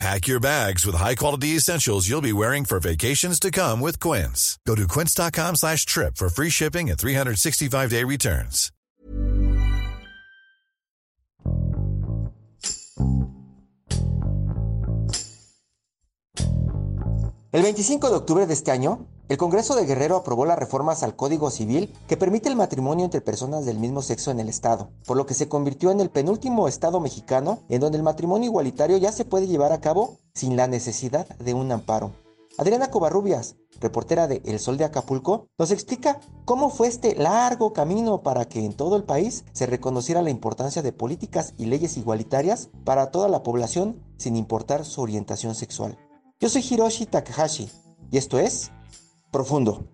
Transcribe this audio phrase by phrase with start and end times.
[0.00, 4.58] Pack your bags with high-quality essentials you'll be wearing for vacations to come with Quince.
[4.66, 8.70] Go to quince.com slash trip for free shipping and 365-day returns.
[17.52, 21.16] El 25 de octubre de este año, el Congreso de Guerrero aprobó las reformas al
[21.16, 25.16] Código Civil que permite el matrimonio entre personas del mismo sexo en el Estado, por
[25.16, 29.12] lo que se convirtió en el penúltimo Estado mexicano en donde el matrimonio igualitario ya
[29.12, 32.12] se puede llevar a cabo sin la necesidad de un amparo.
[32.58, 38.22] Adriana Covarrubias, reportera de El Sol de Acapulco, nos explica cómo fue este largo camino
[38.22, 42.68] para que en todo el país se reconociera la importancia de políticas y leyes igualitarias
[42.84, 45.98] para toda la población sin importar su orientación sexual.
[46.38, 47.70] Yo soy Hiroshi Takahashi
[48.10, 48.70] y esto es
[49.34, 49.88] Profundo.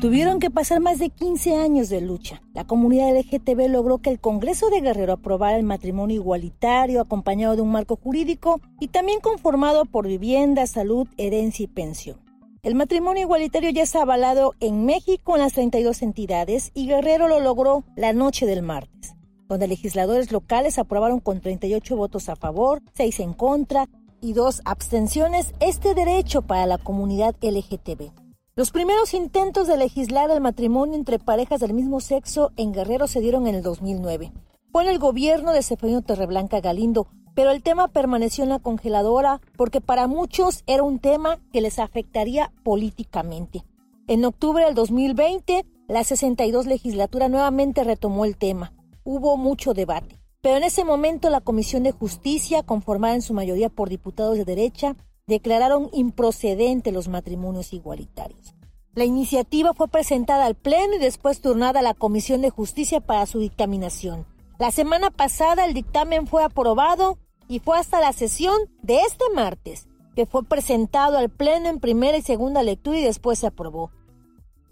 [0.00, 2.42] Tuvieron que pasar más de 15 años de lucha.
[2.52, 7.62] La comunidad LGTB logró que el Congreso de Guerrero aprobara el matrimonio igualitario acompañado de
[7.62, 12.18] un marco jurídico y también conformado por vivienda, salud, herencia y pensión.
[12.64, 17.38] El matrimonio igualitario ya está avalado en México en las 32 entidades y Guerrero lo
[17.38, 19.14] logró la noche del martes
[19.50, 23.88] donde legisladores locales aprobaron con 38 votos a favor, 6 en contra
[24.20, 28.12] y 2 abstenciones este derecho para la comunidad LGTB.
[28.54, 33.20] Los primeros intentos de legislar el matrimonio entre parejas del mismo sexo en Guerrero se
[33.20, 34.32] dieron en el 2009.
[34.70, 39.40] Fue en el gobierno de Seferino Terreblanca Galindo, pero el tema permaneció en la congeladora
[39.56, 43.64] porque para muchos era un tema que les afectaría políticamente.
[44.06, 48.72] En octubre del 2020, la 62 legislatura nuevamente retomó el tema
[49.04, 50.20] hubo mucho debate.
[50.42, 54.44] Pero en ese momento la Comisión de Justicia, conformada en su mayoría por diputados de
[54.44, 58.54] derecha, declararon improcedente los matrimonios igualitarios.
[58.94, 63.26] La iniciativa fue presentada al Pleno y después turnada a la Comisión de Justicia para
[63.26, 64.26] su dictaminación.
[64.58, 69.88] La semana pasada el dictamen fue aprobado y fue hasta la sesión de este martes
[70.16, 73.90] que fue presentado al Pleno en primera y segunda lectura y después se aprobó.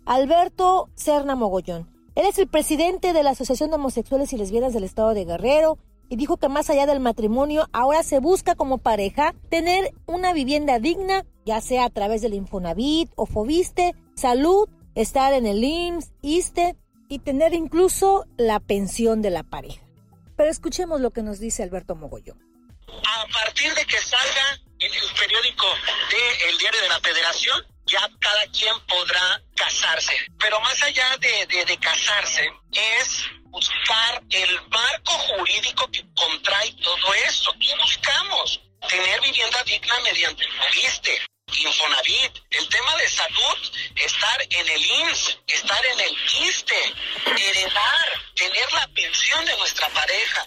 [0.04, 4.82] Alberto Serna Mogollón, él es el presidente de la Asociación de Homosexuales y Lesbianas del
[4.82, 9.36] Estado de Guerrero y dijo que más allá del matrimonio, ahora se busca como pareja
[9.50, 15.46] tener una vivienda digna, ya sea a través del Infonavit o Fobiste, salud, estar en
[15.46, 16.76] el IMSS, ISTE
[17.08, 19.86] y tener incluso la pensión de la pareja.
[20.36, 22.42] Pero escuchemos lo que nos dice Alberto Mogollón.
[22.88, 24.90] A partir de que salga el
[25.20, 25.66] periódico
[26.10, 30.12] del El Diario de la Federación, ya cada quien podrá casarse.
[30.38, 37.52] Pero más allá de, de, casarse, es buscar el marco jurídico que contrae todo esto.
[37.58, 38.60] ¿Qué buscamos?
[38.88, 41.18] Tener vivienda digna mediante el Moviste,
[41.64, 43.58] Infonavit, el tema de salud,
[43.96, 46.12] estar en el IMSS, estar en el
[46.46, 46.74] ISTE,
[47.26, 50.46] heredar, tener la pensión de nuestra pareja.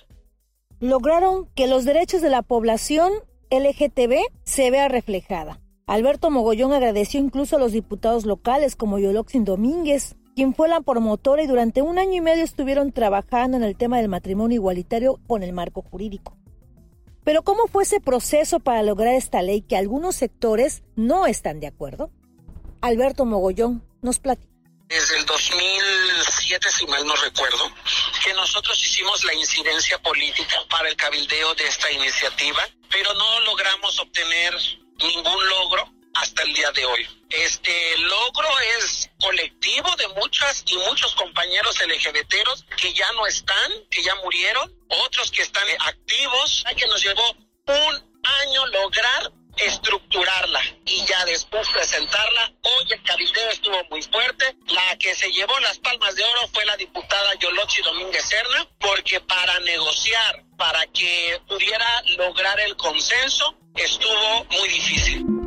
[0.80, 3.12] Lograron que los derechos de la población
[3.50, 5.60] LGTB se vea reflejada.
[5.92, 11.44] Alberto Mogollón agradeció incluso a los diputados locales como Yoloxin Domínguez, quien fue la promotora
[11.44, 15.44] y durante un año y medio estuvieron trabajando en el tema del matrimonio igualitario con
[15.44, 16.38] el marco jurídico.
[17.26, 21.68] Pero ¿cómo fue ese proceso para lograr esta ley que algunos sectores no están de
[21.68, 22.10] acuerdo?
[22.80, 24.50] Alberto Mogollón nos platica.
[24.88, 27.66] Desde el 2007, si mal no recuerdo,
[28.24, 34.00] que nosotros hicimos la incidencia política para el cabildeo de esta iniciativa, pero no logramos
[34.00, 34.54] obtener
[35.02, 37.08] ningún logro hasta el día de hoy.
[37.30, 44.04] Este logro es colectivo de muchas y muchos compañeros LGBTeros que ya no están, que
[44.04, 44.74] ya murieron,
[45.06, 47.36] otros que están activos, que nos llevó
[47.68, 52.54] un año lograr estructurarla y ya después presentarla.
[52.62, 54.56] Hoy el cabildeo estuvo muy fuerte.
[54.68, 59.20] La que se llevó las palmas de oro fue la diputada Yolochi Domínguez Serna, porque
[59.22, 65.41] para negociar, para que pudiera lograr el consenso, estuvo muy difícil.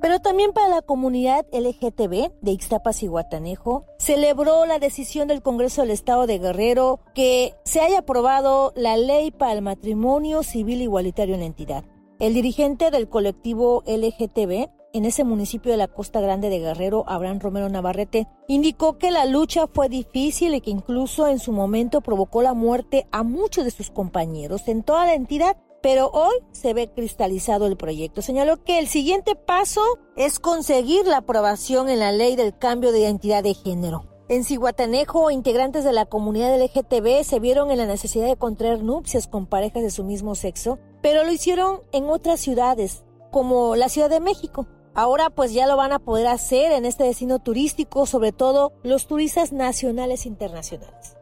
[0.00, 5.82] Pero también para la comunidad LGTB de Ixtapas y Guatanejo, celebró la decisión del Congreso
[5.82, 11.34] del Estado de Guerrero que se haya aprobado la ley para el matrimonio civil igualitario
[11.34, 11.84] en la entidad.
[12.20, 17.40] El dirigente del colectivo LGTB en ese municipio de la Costa Grande de Guerrero, Abraham
[17.40, 22.42] Romero Navarrete, indicó que la lucha fue difícil y que incluso en su momento provocó
[22.42, 26.90] la muerte a muchos de sus compañeros en toda la entidad, pero hoy se ve
[26.90, 28.22] cristalizado el proyecto.
[28.22, 29.82] Señaló que el siguiente paso
[30.16, 34.04] es conseguir la aprobación en la ley del cambio de identidad de género.
[34.30, 39.26] En Cihuatanejo, integrantes de la comunidad LGTB se vieron en la necesidad de contraer nupcias
[39.26, 44.10] con parejas de su mismo sexo, pero lo hicieron en otras ciudades, como la Ciudad
[44.10, 44.66] de México.
[44.94, 49.06] Ahora pues ya lo van a poder hacer en este destino turístico, sobre todo los
[49.06, 51.17] turistas nacionales e internacionales.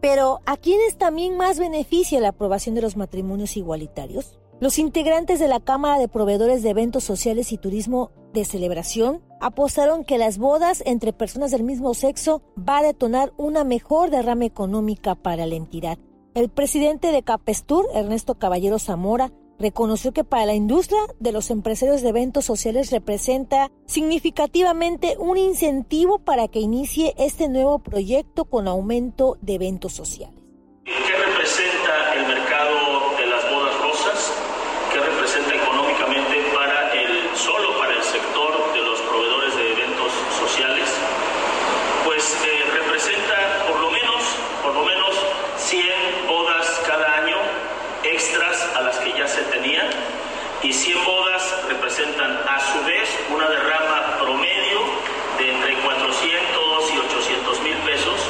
[0.00, 4.38] Pero ¿a quiénes también más beneficia la aprobación de los matrimonios igualitarios?
[4.60, 10.04] Los integrantes de la Cámara de Proveedores de Eventos Sociales y Turismo de Celebración apostaron
[10.04, 15.14] que las bodas entre personas del mismo sexo va a detonar una mejor derrama económica
[15.14, 15.98] para la entidad.
[16.34, 22.00] El presidente de Capestur, Ernesto Caballero Zamora, reconoció que para la industria de los empresarios
[22.00, 29.36] de eventos sociales representa significativamente un incentivo para que inicie este nuevo proyecto con aumento
[29.42, 30.34] de eventos sociales.
[30.84, 34.32] ¿Qué representa el mercado de las bodas rosas?
[34.92, 40.88] ¿Qué representa económicamente para el solo para el sector de los proveedores de eventos sociales?
[42.06, 44.24] Pues eh, representa por lo menos,
[44.64, 45.14] por lo menos
[45.58, 45.84] 100
[46.28, 47.36] bodas cada año
[48.02, 49.86] extras a las que ya se tenían
[50.62, 54.80] y 100 bodas representan a su vez una derrama promedio
[55.38, 58.20] de entre 400 y 800 mil pesos.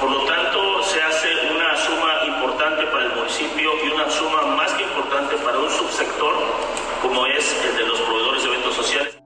[0.00, 4.72] Por lo tanto, se hace una suma importante para el municipio y una suma más
[4.72, 6.34] que importante para un subsector
[7.00, 9.18] como es el de los proveedores de eventos sociales.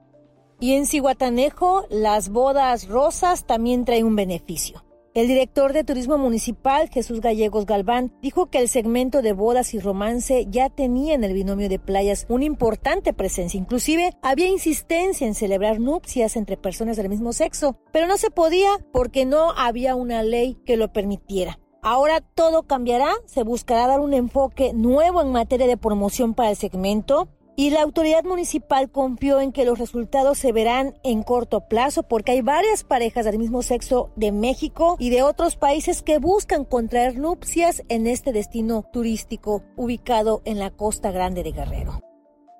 [0.59, 4.86] Y en Cihuatanejo, las bodas rosas también traen un beneficio.
[5.17, 9.79] El director de Turismo Municipal, Jesús Gallegos Galván, dijo que el segmento de bodas y
[9.79, 13.59] romance ya tenía en el binomio de playas una importante presencia.
[13.59, 18.69] Inclusive había insistencia en celebrar nupcias entre personas del mismo sexo, pero no se podía
[18.93, 21.57] porque no había una ley que lo permitiera.
[21.81, 26.57] Ahora todo cambiará, se buscará dar un enfoque nuevo en materia de promoción para el
[26.57, 27.27] segmento
[27.59, 32.33] y la autoridad municipal confió en que los resultados se verán en corto plazo porque
[32.33, 37.17] hay varias parejas del mismo sexo de México y de otros países que buscan contraer
[37.17, 42.06] nupcias en este destino turístico ubicado en la costa grande de Guerrero.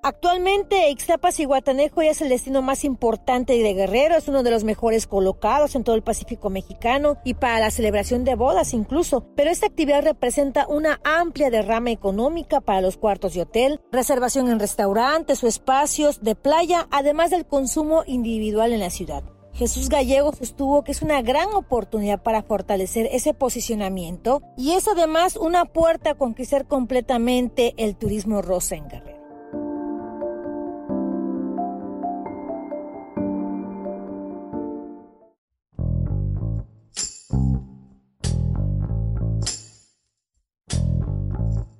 [0.07, 4.51] Actualmente Ixtapas y Guatanejo ya es el destino más importante de Guerrero, es uno de
[4.51, 9.27] los mejores colocados en todo el Pacífico mexicano y para la celebración de bodas incluso,
[9.35, 14.61] pero esta actividad representa una amplia derrama económica para los cuartos de hotel, reservación en
[14.61, 19.25] restaurantes o espacios de playa, además del consumo individual en la ciudad.
[19.55, 25.35] Jesús Gallego sostuvo que es una gran oportunidad para fortalecer ese posicionamiento y es además
[25.35, 29.26] una puerta a conquistar completamente el turismo rosa en Guerrero.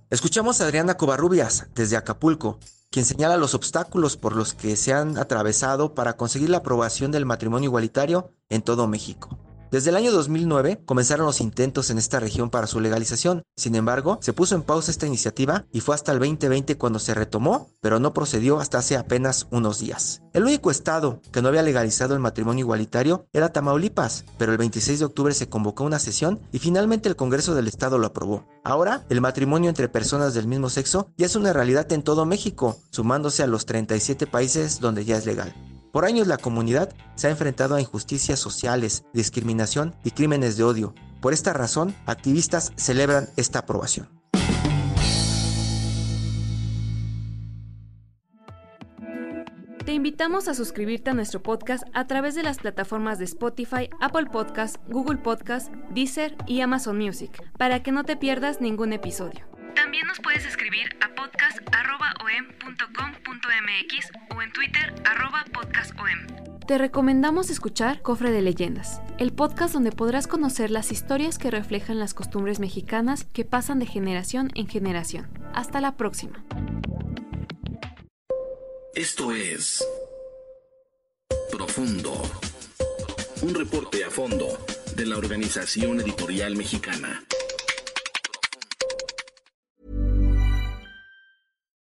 [0.10, 2.60] Escuchamos a Adriana Covarrubias desde Acapulco,
[2.90, 7.26] quien señala los obstáculos por los que se han atravesado para conseguir la aprobación del
[7.26, 9.38] matrimonio igualitario en todo México.
[9.70, 13.44] Desde el año 2009 comenzaron los intentos en esta región para su legalización.
[13.58, 17.14] Sin embargo, se puso en pausa esta iniciativa y fue hasta el 2020 cuando se
[17.14, 20.22] retomó, pero no procedió hasta hace apenas unos días.
[20.32, 25.00] El único estado que no había legalizado el matrimonio igualitario era Tamaulipas, pero el 26
[25.00, 28.48] de octubre se convocó una sesión y finalmente el Congreso del Estado lo aprobó.
[28.64, 32.78] Ahora, el matrimonio entre personas del mismo sexo ya es una realidad en todo México,
[32.90, 35.54] sumándose a los 37 países donde ya es legal.
[35.92, 40.94] Por años la comunidad se ha enfrentado a injusticias sociales, discriminación y crímenes de odio.
[41.22, 44.10] Por esta razón, activistas celebran esta aprobación.
[49.86, 54.26] Te invitamos a suscribirte a nuestro podcast a través de las plataformas de Spotify, Apple
[54.26, 59.57] Podcasts, Google Podcasts, Deezer y Amazon Music, para que no te pierdas ningún episodio.
[59.88, 66.28] También nos puedes escribir a podcast.om.com.mx o en Twitter arroba podcastom.
[66.68, 72.00] Te recomendamos escuchar Cofre de Leyendas, el podcast donde podrás conocer las historias que reflejan
[72.00, 75.30] las costumbres mexicanas que pasan de generación en generación.
[75.54, 76.44] Hasta la próxima.
[78.94, 79.88] Esto es
[81.50, 82.22] Profundo,
[83.42, 84.50] un reporte a fondo
[84.98, 87.24] de la Organización Editorial Mexicana.